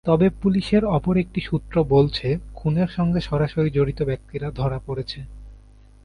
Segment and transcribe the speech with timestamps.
[0.05, 5.19] তবে পুলিশের অপর একটি সূত্র বলছে, খুনের সঙ্গে সরাসরি জড়িত ব্যক্তিরা ধরা পড়েছে।